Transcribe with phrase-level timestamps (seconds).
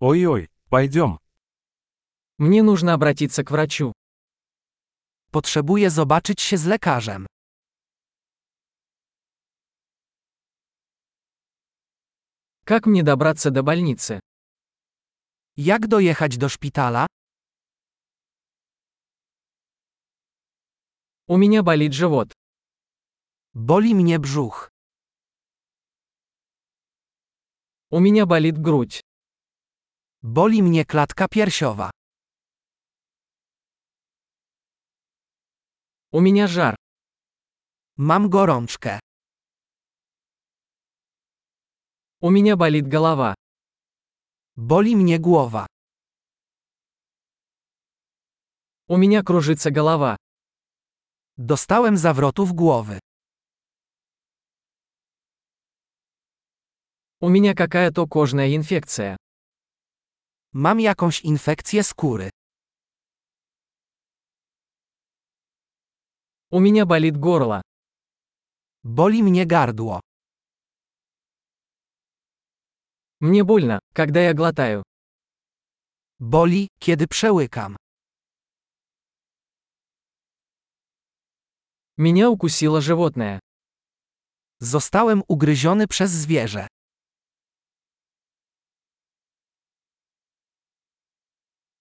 [0.00, 1.20] Ой-ой, пойдем.
[2.38, 3.92] Мне нужно обратиться к врачу.
[5.30, 7.26] Potrzebuję zobaczyć się z lekarzem.
[12.64, 14.20] Как мне добраться до больницы?
[15.56, 17.06] Jak dojechać do szpitala?
[21.26, 22.32] У меня болит живот.
[23.54, 24.70] Boli mnie brzuch.
[27.90, 29.00] У меня болит грудь.
[30.23, 31.89] Boli mnie klatka piersiowa.
[36.11, 36.75] У меня жар.
[37.97, 38.99] Mam gorączkę.
[42.21, 43.33] У меня болит голова.
[44.57, 45.65] Boli mnie głowa.
[48.87, 50.15] У меня кружится голова.
[51.37, 52.99] Dostałem zawrotów głowy.
[57.21, 59.17] У меня какая-то кожная инфекция.
[60.53, 62.29] Mam jakąś infekcję skóry.
[66.51, 67.61] У меня болит горло.
[68.83, 70.01] Boli mnie gardło.
[73.19, 74.83] Мне больно, когда я глотаю.
[76.19, 77.75] Boli, kiedy przełykam.
[81.97, 83.39] Меня укусило животное.
[84.59, 86.67] Zostałem ugryziony przez zwierzę.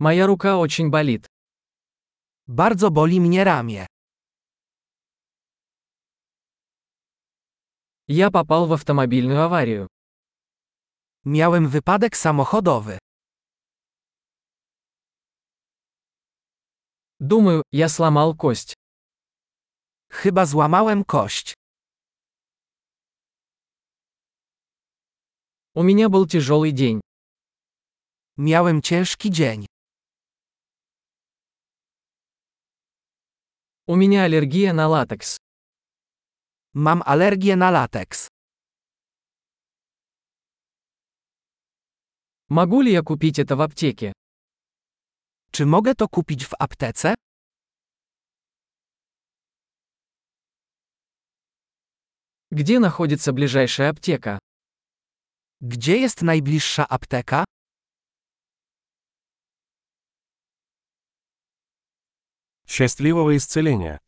[0.00, 1.26] Моя рука очень болит.
[2.46, 3.86] Bardzo boli mnie ramię.
[8.08, 9.86] Я попал в автомобильную аварию.
[11.24, 12.98] Miałem wypadek samochodowy.
[17.18, 18.74] Думаю, я сломал кость.
[20.10, 21.54] Chyba złamałem kość.
[25.74, 27.00] У меня был тяжелый день.
[28.38, 29.69] Miałem ciężki dzień.
[33.89, 35.37] У меня аллергия на латекс.
[36.73, 38.29] Mam alergię na lateks.
[42.49, 44.13] Могу ли я купить это в аптеке?
[45.51, 47.15] Czy mogę to kupić w aptece?
[52.51, 54.39] Где находится ближайшая аптека?
[55.61, 57.43] Gdzie jest najbliższa apteka?
[62.70, 64.00] Счастливого исцеления!